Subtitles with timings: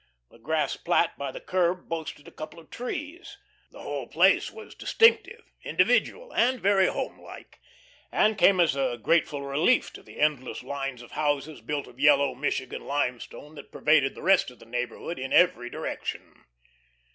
[0.31, 3.37] The grass plat by the curb boasted a couple of trees.
[3.69, 7.59] The whole place was distinctive, individual, and very homelike,
[8.11, 12.33] and came as a grateful relief to the endless lines of houses built of yellow
[12.33, 16.45] Michigan limestone that pervaded the rest of the neighbourhood in every direction.